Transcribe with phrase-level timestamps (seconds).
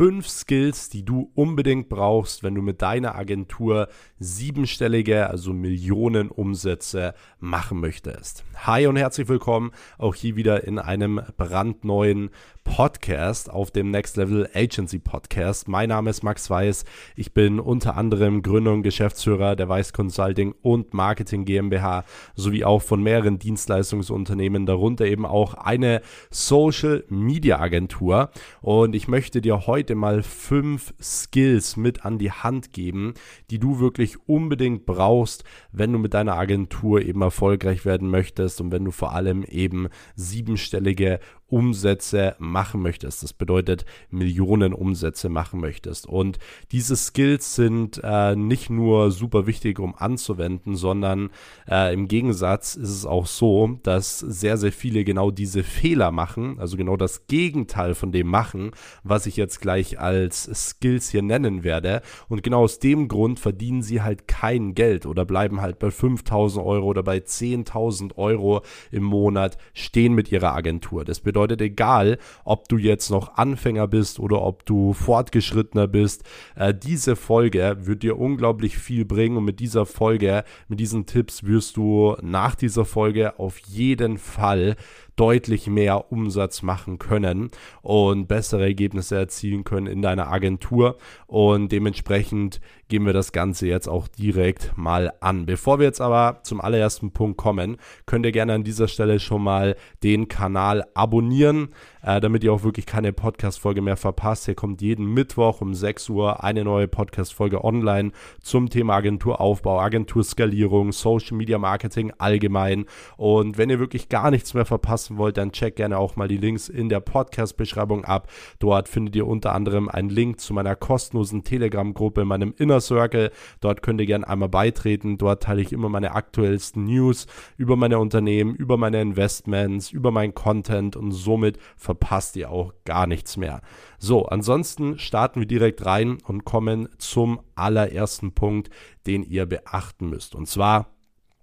[0.00, 3.88] fünf Skills, die du unbedingt brauchst, wenn du mit deiner Agentur
[4.18, 8.42] siebenstellige, also Millionen Umsätze machen möchtest.
[8.64, 12.30] Hi und herzlich willkommen auch hier wieder in einem brandneuen
[12.64, 15.66] Podcast auf dem Next Level Agency Podcast.
[15.66, 16.84] Mein Name ist Max Weiß.
[17.16, 22.04] Ich bin unter anderem Gründer und Geschäftsführer der Weiß Consulting und Marketing GmbH
[22.36, 28.30] sowie auch von mehreren Dienstleistungsunternehmen, darunter eben auch eine Social Media Agentur.
[28.60, 33.14] Und ich möchte dir heute mal fünf Skills mit an die Hand geben,
[33.50, 38.72] die du wirklich unbedingt brauchst, wenn du mit deiner Agentur eben erfolgreich werden möchtest und
[38.72, 43.22] wenn du vor allem eben siebenstellige Umsätze machen möchtest.
[43.22, 46.06] Das bedeutet Millionen Umsätze machen möchtest.
[46.06, 46.38] Und
[46.72, 51.30] diese Skills sind äh, nicht nur super wichtig, um anzuwenden, sondern
[51.68, 56.58] äh, im Gegensatz ist es auch so, dass sehr, sehr viele genau diese Fehler machen,
[56.58, 58.70] also genau das Gegenteil von dem machen,
[59.02, 62.02] was ich jetzt gleich als Skills hier nennen werde.
[62.28, 66.64] Und genau aus dem Grund verdienen sie halt kein Geld oder bleiben halt bei 5000
[66.64, 71.04] Euro oder bei 10.000 Euro im Monat stehen mit ihrer Agentur.
[71.04, 76.24] Das bedeutet, bedeutet, egal, ob du jetzt noch Anfänger bist oder ob du fortgeschrittener bist,
[76.56, 81.44] äh, diese Folge wird dir unglaublich viel bringen und mit dieser Folge, mit diesen Tipps
[81.44, 84.76] wirst du nach dieser Folge auf jeden Fall
[85.20, 87.50] deutlich mehr Umsatz machen können
[87.82, 90.96] und bessere Ergebnisse erzielen können in deiner Agentur.
[91.26, 95.44] Und dementsprechend gehen wir das Ganze jetzt auch direkt mal an.
[95.44, 97.76] Bevor wir jetzt aber zum allerersten Punkt kommen,
[98.06, 101.68] könnt ihr gerne an dieser Stelle schon mal den Kanal abonnieren,
[102.02, 104.46] äh, damit ihr auch wirklich keine Podcast-Folge mehr verpasst.
[104.46, 108.10] Hier kommt jeden Mittwoch um 6 Uhr eine neue Podcast-Folge online
[108.42, 112.86] zum Thema Agenturaufbau, Agenturskalierung, Social Media Marketing allgemein.
[113.16, 114.66] Und wenn ihr wirklich gar nichts mehr
[115.10, 118.28] verpassen wollt, dann checkt gerne auch mal die Links in der Podcast-Beschreibung ab.
[118.58, 123.30] Dort findet ihr unter anderem einen Link zu meiner kostenlosen Telegram-Gruppe, meinem Inner Circle.
[123.60, 125.18] Dort könnt ihr gerne einmal beitreten.
[125.18, 130.34] Dort teile ich immer meine aktuellsten News über meine Unternehmen, über meine Investments, über meinen
[130.34, 133.60] Content und somit verpasst ihr auch gar nichts mehr.
[133.98, 138.70] So, ansonsten starten wir direkt rein und kommen zum allerersten Punkt,
[139.06, 140.34] den ihr beachten müsst.
[140.34, 140.86] Und zwar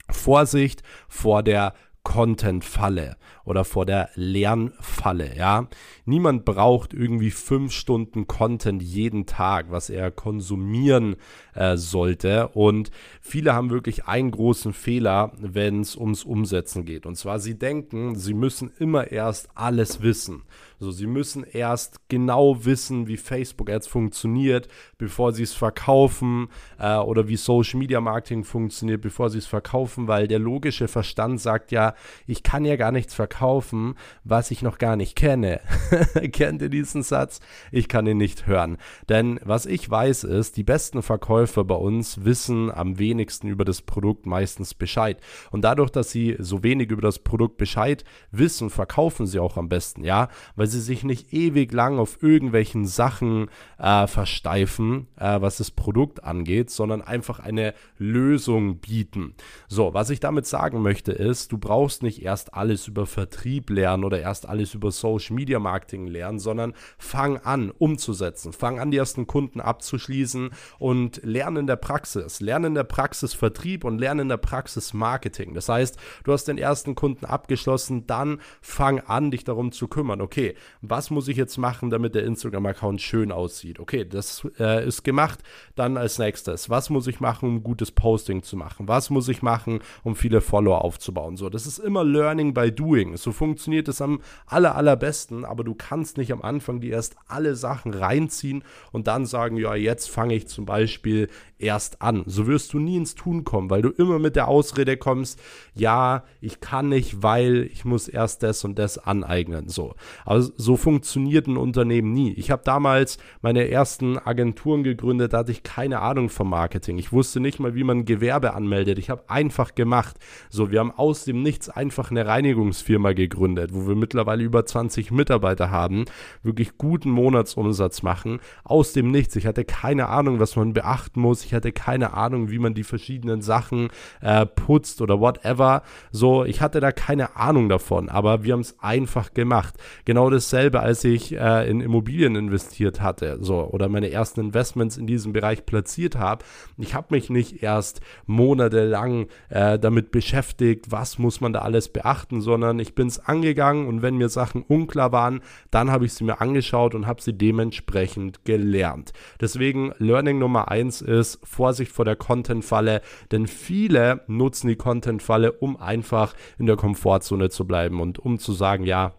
[0.09, 1.73] Vorsicht vor der
[2.07, 5.67] Content-Falle oder vor der Lernfalle, ja.
[6.05, 11.17] Niemand braucht irgendwie fünf Stunden Content jeden Tag, was er konsumieren
[11.57, 12.49] äh, sollte.
[12.49, 12.91] Und
[13.21, 17.05] viele haben wirklich einen großen Fehler, wenn es ums Umsetzen geht.
[17.05, 20.43] Und zwar, sie denken, sie müssen immer erst alles wissen.
[20.79, 24.67] So, sie müssen erst genau wissen, wie Facebook Ads funktioniert,
[24.99, 30.07] bevor sie es verkaufen äh, oder wie Social Media Marketing funktioniert, bevor sie es verkaufen,
[30.07, 31.95] weil der logische Verstand sagt ja,
[32.27, 35.61] ich kann ja gar nichts verkaufen, was ich noch gar nicht kenne.
[36.31, 37.39] Kennt ihr diesen Satz?
[37.71, 38.77] Ich kann ihn nicht hören.
[39.09, 43.81] Denn was ich weiß ist, die besten Verkäufer bei uns wissen am wenigsten über das
[43.81, 45.19] Produkt meistens Bescheid.
[45.51, 49.69] Und dadurch, dass sie so wenig über das Produkt Bescheid wissen, verkaufen sie auch am
[49.69, 55.57] besten, ja, weil sie sich nicht ewig lang auf irgendwelchen Sachen äh, versteifen, äh, was
[55.57, 59.35] das Produkt angeht, sondern einfach eine Lösung bieten.
[59.67, 64.03] So, was ich damit sagen möchte ist, du brauchst nicht erst alles über Vertrieb lernen
[64.03, 68.97] oder erst alles über Social Media Marketing lernen, sondern fang an umzusetzen, fang an die
[68.97, 74.23] ersten Kunden abzuschließen und lerne in der Praxis, lerne in der Praxis Vertrieb und lerne
[74.23, 75.53] in der Praxis Marketing.
[75.53, 80.21] Das heißt, du hast den ersten Kunden abgeschlossen, dann fang an, dich darum zu kümmern.
[80.21, 83.79] Okay, was muss ich jetzt machen, damit der Instagram-Account schön aussieht?
[83.79, 85.39] Okay, das äh, ist gemacht.
[85.75, 88.87] Dann als nächstes, was muss ich machen, um gutes Posting zu machen?
[88.87, 91.37] Was muss ich machen, um viele Follower aufzubauen?
[91.37, 93.17] So, das ist immer Learning by Doing.
[93.17, 97.55] So funktioniert es am aller, allerbesten, aber du kannst nicht am Anfang dir erst alle
[97.55, 101.26] Sachen reinziehen und dann sagen, ja, jetzt fange ich zum Beispiel
[101.59, 102.23] erst an.
[102.25, 105.39] So wirst du nie ins Tun kommen, weil du immer mit der Ausrede kommst,
[105.73, 109.69] ja, ich kann nicht, weil ich muss erst das und das aneignen.
[109.69, 109.95] So.
[110.25, 112.33] Aber so funktioniert ein Unternehmen nie.
[112.33, 116.97] Ich habe damals meine ersten Agenturen gegründet, da hatte ich keine Ahnung vom Marketing.
[116.97, 118.99] Ich wusste nicht mal, wie man Gewerbe anmeldet.
[118.99, 120.17] Ich habe einfach gemacht.
[120.49, 125.11] So, wir haben aus dem Nichts einfach eine Reinigungsfirma gegründet, wo wir mittlerweile über 20
[125.11, 126.05] Mitarbeiter haben,
[126.43, 128.39] wirklich guten Monatsumsatz machen.
[128.63, 129.35] Aus dem Nichts.
[129.35, 130.73] Ich hatte keine Ahnung, was man
[131.07, 131.45] beachten muss.
[131.45, 133.89] Ich hatte keine Ahnung, wie man die verschiedenen Sachen
[134.21, 135.83] äh, putzt oder whatever.
[136.11, 139.75] So, ich hatte da keine Ahnung davon, aber wir haben es einfach gemacht.
[140.05, 144.97] Genau das dasselbe, als ich äh, in Immobilien investiert hatte, so oder meine ersten Investments
[144.97, 146.45] in diesem Bereich platziert habe.
[146.77, 152.41] Ich habe mich nicht erst monatelang äh, damit beschäftigt, was muss man da alles beachten,
[152.41, 156.23] sondern ich bin es angegangen und wenn mir Sachen unklar waren, dann habe ich sie
[156.23, 159.11] mir angeschaut und habe sie dementsprechend gelernt.
[159.41, 161.39] Deswegen Learning Nummer eins ist.
[161.43, 163.01] Vorsicht vor der Content-Falle,
[163.31, 168.53] denn viele nutzen die Content-Falle, um einfach in der Komfortzone zu bleiben und um zu
[168.53, 169.13] sagen, ja,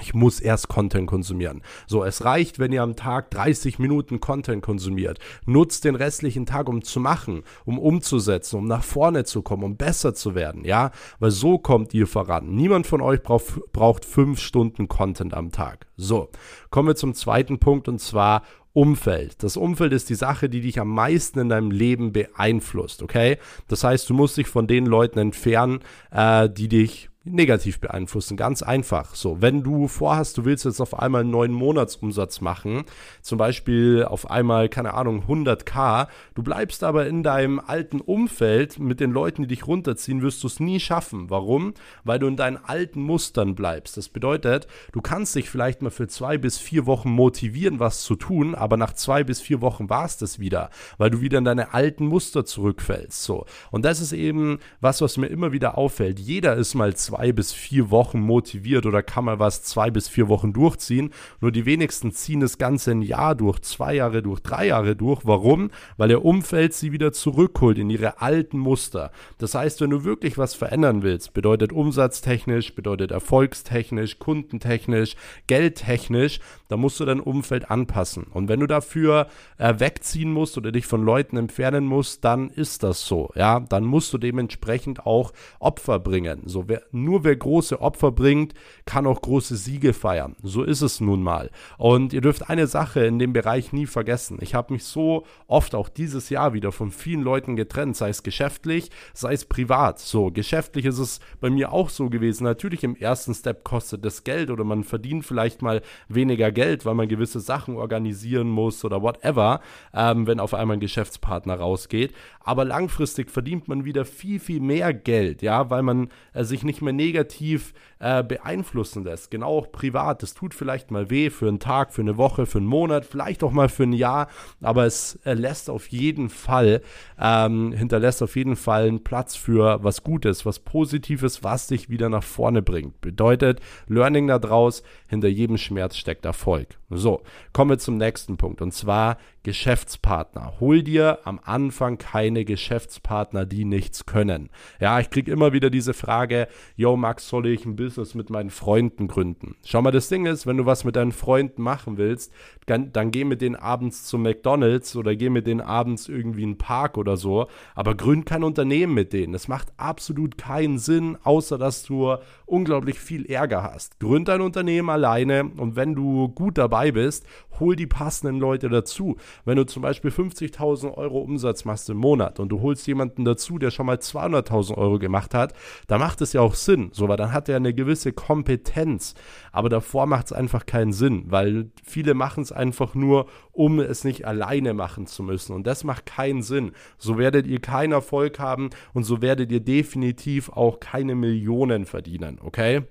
[0.00, 1.62] ich muss erst Content konsumieren.
[1.86, 5.18] So, es reicht, wenn ihr am Tag 30 Minuten Content konsumiert.
[5.46, 9.76] Nutzt den restlichen Tag, um zu machen, um umzusetzen, um nach vorne zu kommen, um
[9.76, 10.90] besser zu werden, ja?
[11.18, 12.54] Weil so kommt ihr voran.
[12.54, 15.86] Niemand von euch braucht, braucht fünf Stunden Content am Tag.
[15.96, 16.28] So,
[16.70, 18.42] kommen wir zum zweiten Punkt und zwar
[18.72, 19.42] Umfeld.
[19.42, 23.38] Das Umfeld ist die Sache, die dich am meisten in deinem Leben beeinflusst, okay?
[23.66, 25.80] Das heißt, du musst dich von den Leuten entfernen,
[26.12, 28.36] äh, die dich negativ beeinflussen.
[28.36, 29.14] Ganz einfach.
[29.14, 32.84] So, wenn du vorhast, du willst jetzt auf einmal einen neuen Monatsumsatz machen,
[33.22, 39.00] zum Beispiel auf einmal, keine Ahnung, 100k, du bleibst aber in deinem alten Umfeld mit
[39.00, 41.30] den Leuten, die dich runterziehen, wirst du es nie schaffen.
[41.30, 41.74] Warum?
[42.04, 43.96] Weil du in deinen alten Mustern bleibst.
[43.96, 48.16] Das bedeutet, du kannst dich vielleicht mal für zwei bis vier Wochen motivieren, was zu
[48.16, 51.44] tun, aber nach zwei bis vier Wochen war es das wieder, weil du wieder in
[51.44, 53.22] deine alten Muster zurückfällst.
[53.22, 53.46] So.
[53.70, 56.18] Und das ist eben was, was mir immer wieder auffällt.
[56.18, 60.08] Jeder ist mal zwei zwei bis vier Wochen motiviert oder kann man was zwei bis
[60.08, 61.10] vier Wochen durchziehen.
[61.40, 65.22] Nur die wenigsten ziehen das Ganze ein Jahr durch, zwei Jahre durch, drei Jahre durch.
[65.24, 65.72] Warum?
[65.96, 69.10] Weil ihr Umfeld sie wieder zurückholt in ihre alten Muster.
[69.38, 75.16] Das heißt, wenn du wirklich was verändern willst, bedeutet umsatztechnisch, bedeutet erfolgstechnisch, kundentechnisch,
[75.48, 76.38] geldtechnisch,
[76.68, 78.26] dann musst du dein Umfeld anpassen.
[78.32, 79.26] Und wenn du dafür
[79.56, 83.30] äh, wegziehen musst oder dich von Leuten entfernen musst, dann ist das so.
[83.34, 86.42] Ja, dann musst du dementsprechend auch Opfer bringen.
[86.44, 88.54] So, wer nur wer große Opfer bringt,
[88.84, 90.36] kann auch große Siege feiern.
[90.42, 91.50] So ist es nun mal.
[91.76, 94.38] Und ihr dürft eine Sache in dem Bereich nie vergessen.
[94.40, 98.22] Ich habe mich so oft auch dieses Jahr wieder von vielen Leuten getrennt, sei es
[98.22, 99.98] geschäftlich, sei es privat.
[99.98, 102.44] So, geschäftlich ist es bei mir auch so gewesen.
[102.44, 106.94] Natürlich im ersten Step kostet das Geld oder man verdient vielleicht mal weniger Geld, weil
[106.94, 109.60] man gewisse Sachen organisieren muss oder whatever,
[109.94, 112.14] ähm, wenn auf einmal ein Geschäftspartner rausgeht.
[112.40, 116.80] Aber langfristig verdient man wieder viel, viel mehr Geld, ja, weil man äh, sich nicht
[116.80, 119.30] mehr negativ äh, beeinflussen lässt.
[119.30, 120.22] Genau auch privat.
[120.22, 123.42] Das tut vielleicht mal weh für einen Tag, für eine Woche, für einen Monat, vielleicht
[123.42, 124.28] auch mal für ein Jahr,
[124.60, 126.82] aber es äh, lässt auf jeden Fall,
[127.20, 132.08] ähm, hinterlässt auf jeden Fall einen Platz für was Gutes, was Positives, was dich wieder
[132.08, 133.00] nach vorne bringt.
[133.00, 136.77] Bedeutet, Learning daraus, hinter jedem Schmerz steckt Erfolg.
[136.90, 137.20] So,
[137.52, 140.54] kommen wir zum nächsten Punkt und zwar Geschäftspartner.
[140.58, 144.48] Hol dir am Anfang keine Geschäftspartner, die nichts können.
[144.80, 148.50] Ja, ich kriege immer wieder diese Frage, yo Max, soll ich ein Business mit meinen
[148.50, 149.56] Freunden gründen?
[149.64, 152.32] Schau mal, das Ding ist, wenn du was mit deinen Freunden machen willst,
[152.66, 156.50] dann, dann geh mit denen abends zu McDonalds oder geh mit denen abends irgendwie in
[156.50, 159.34] einen Park oder so, aber gründ kein Unternehmen mit denen.
[159.34, 164.00] Das macht absolut keinen Sinn, außer dass du unglaublich viel Ärger hast.
[164.00, 167.26] Gründ dein Unternehmen alleine und wenn du gut dabei bist,
[167.60, 169.16] hol die passenden Leute dazu.
[169.44, 173.58] Wenn du zum Beispiel 50.000 Euro Umsatz machst im Monat und du holst jemanden dazu,
[173.58, 175.52] der schon mal 200.000 Euro gemacht hat,
[175.86, 179.14] da macht es ja auch Sinn, so, weil dann hat er eine gewisse Kompetenz.
[179.52, 184.04] Aber davor macht es einfach keinen Sinn, weil viele machen es einfach nur, um es
[184.04, 185.54] nicht alleine machen zu müssen.
[185.54, 186.72] Und das macht keinen Sinn.
[186.96, 192.38] So werdet ihr keinen Erfolg haben und so werdet ihr definitiv auch keine Millionen verdienen,
[192.42, 192.84] okay?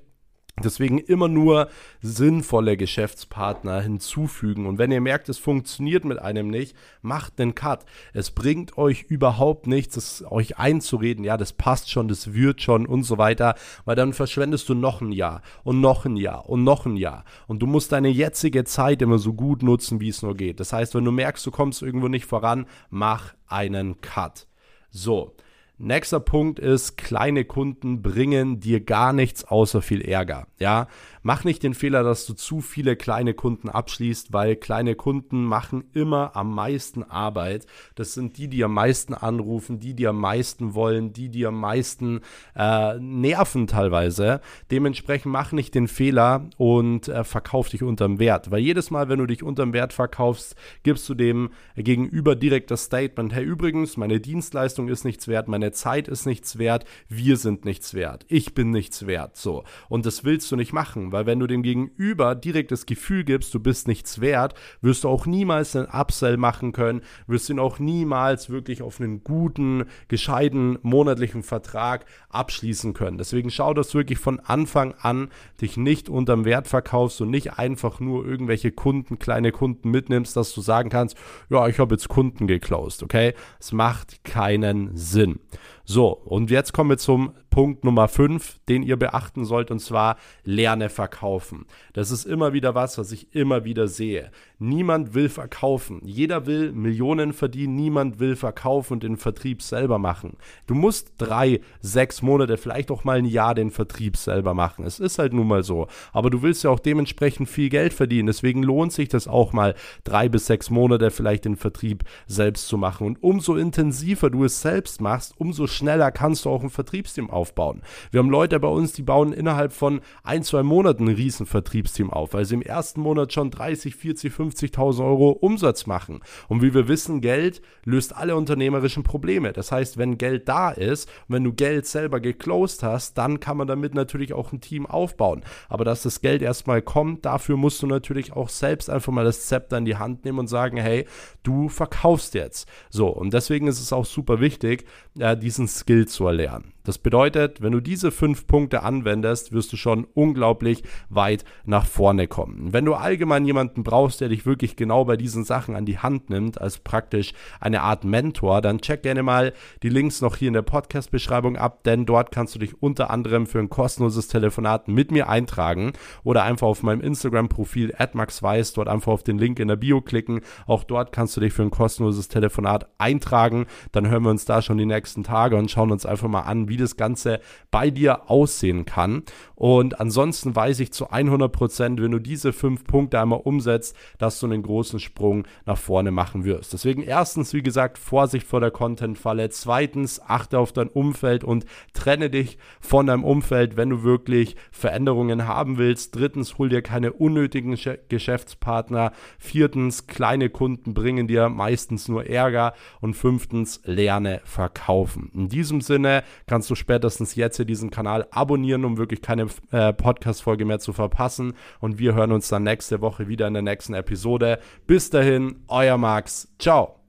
[0.63, 1.69] Deswegen immer nur
[2.01, 4.65] sinnvolle Geschäftspartner hinzufügen.
[4.65, 7.85] Und wenn ihr merkt, es funktioniert mit einem nicht, macht einen Cut.
[8.11, 12.87] Es bringt euch überhaupt nichts, es euch einzureden, ja, das passt schon, das wird schon
[12.87, 13.53] und so weiter,
[13.85, 17.23] weil dann verschwendest du noch ein Jahr und noch ein Jahr und noch ein Jahr.
[17.45, 20.59] Und du musst deine jetzige Zeit immer so gut nutzen, wie es nur geht.
[20.59, 24.47] Das heißt, wenn du merkst, du kommst irgendwo nicht voran, mach einen Cut.
[24.89, 25.35] So.
[25.79, 30.47] Nächster Punkt ist, kleine Kunden bringen dir gar nichts außer viel Ärger.
[30.57, 30.87] Ja,
[31.21, 35.83] mach nicht den Fehler, dass du zu viele kleine Kunden abschließt, weil kleine Kunden machen
[35.93, 37.67] immer am meisten Arbeit.
[37.93, 41.59] Das sind die, die am meisten anrufen, die, die am meisten wollen, die, die am
[41.59, 42.21] meisten
[42.55, 44.41] äh, nerven teilweise.
[44.71, 49.19] Dementsprechend mach nicht den Fehler und äh, verkauf dich unterm Wert, weil jedes Mal, wenn
[49.19, 54.19] du dich unterm Wert verkaufst, gibst du dem Gegenüber direkt das Statement, hey übrigens, meine
[54.19, 58.53] Dienstleistung ist nichts wert, meine deine Zeit ist nichts wert, wir sind nichts wert, ich
[58.53, 59.63] bin nichts wert, so.
[59.89, 63.53] Und das willst du nicht machen, weil wenn du dem Gegenüber direkt das Gefühl gibst,
[63.53, 67.79] du bist nichts wert, wirst du auch niemals einen Upsell machen können, wirst ihn auch
[67.79, 73.17] niemals wirklich auf einen guten, gescheiten monatlichen Vertrag abschließen können.
[73.17, 77.57] Deswegen schau, dass du wirklich von Anfang an dich nicht unterm Wert verkaufst und nicht
[77.59, 81.17] einfach nur irgendwelche Kunden, kleine Kunden mitnimmst, dass du sagen kannst,
[81.49, 83.33] ja, ich habe jetzt Kunden geclosed, okay?
[83.59, 85.39] Es macht keinen Sinn.
[85.85, 90.17] So, und jetzt kommen wir zum Punkt Nummer 5, den ihr beachten sollt, und zwar
[90.43, 91.65] lerne verkaufen.
[91.93, 94.29] Das ist immer wieder was, was ich immer wieder sehe.
[94.59, 96.01] Niemand will verkaufen.
[96.03, 100.37] Jeder will Millionen verdienen, niemand will verkaufen und den Vertrieb selber machen.
[100.67, 104.85] Du musst drei, sechs Monate, vielleicht auch mal ein Jahr den Vertrieb selber machen.
[104.85, 105.87] Es ist halt nun mal so.
[106.11, 108.27] Aber du willst ja auch dementsprechend viel Geld verdienen.
[108.27, 109.73] Deswegen lohnt sich das auch mal
[110.03, 113.07] drei bis sechs Monate vielleicht den Vertrieb selbst zu machen.
[113.07, 117.81] Und umso intensiver du es selbst machst, umso schneller kannst du auch ein Vertriebsteam aufbauen.
[118.11, 122.11] Wir haben Leute bei uns, die bauen innerhalb von ein, zwei Monaten ein riesen Vertriebsteam
[122.11, 126.19] auf, weil sie im ersten Monat schon 30, 40, 50.000 Euro Umsatz machen.
[126.49, 129.53] Und wie wir wissen, Geld löst alle unternehmerischen Probleme.
[129.53, 133.67] Das heißt, wenn Geld da ist, wenn du Geld selber geclosed hast, dann kann man
[133.67, 135.45] damit natürlich auch ein Team aufbauen.
[135.69, 139.47] Aber dass das Geld erstmal kommt, dafür musst du natürlich auch selbst einfach mal das
[139.47, 141.05] Zepter in die Hand nehmen und sagen, hey,
[141.43, 142.67] du verkaufst jetzt.
[142.89, 144.85] So, und deswegen ist es auch super wichtig,
[145.17, 146.73] äh, diesen Skill zu erlernen.
[146.87, 152.27] Das bedeutet, wenn du diese fünf Punkte anwendest, wirst du schon unglaublich weit nach vorne
[152.27, 152.71] kommen.
[152.71, 156.29] Wenn du allgemein jemanden brauchst, der dich wirklich genau bei diesen Sachen an die Hand
[156.29, 159.51] nimmt, als praktisch eine Art Mentor, dann check gerne mal
[159.83, 163.47] die Links noch hier in der Podcast-Beschreibung ab, denn dort kannst du dich unter anderem
[163.47, 165.91] für ein kostenloses Telefonat mit mir eintragen
[166.23, 170.39] oder einfach auf meinem Instagram-Profil @maxweiss dort einfach auf den Link in der Bio klicken.
[170.67, 173.65] Auch dort kannst du dich für ein kostenloses Telefonat eintragen.
[173.91, 176.69] Dann hören wir uns da schon die nächsten Tage und schauen uns einfach mal an,
[176.69, 179.23] wie das Ganze bei dir aussehen kann.
[179.55, 184.39] Und ansonsten weiß ich zu 100 Prozent, wenn du diese fünf Punkte einmal umsetzt, dass
[184.39, 186.73] du einen großen Sprung nach vorne machen wirst.
[186.73, 189.49] Deswegen erstens, wie gesagt, Vorsicht vor der Content-Falle.
[189.49, 195.47] Zweitens, achte auf dein Umfeld und trenne dich von deinem Umfeld, wenn du wirklich Veränderungen
[195.47, 196.15] haben willst.
[196.15, 197.77] Drittens, hol dir keine unnötigen
[198.09, 199.11] Geschäftspartner.
[199.39, 202.73] Viertens, kleine Kunden bringen dir meistens nur Ärger.
[203.01, 205.06] Und fünftens, lerne verkaufen.
[205.15, 209.45] In diesem Sinne kannst kannst du spätestens jetzt hier diesen Kanal abonnieren, um wirklich keine
[209.71, 211.53] äh, Podcast-Folge mehr zu verpassen.
[211.79, 214.59] Und wir hören uns dann nächste Woche wieder in der nächsten Episode.
[214.87, 216.51] Bis dahin, euer Max.
[216.59, 217.06] Ciao.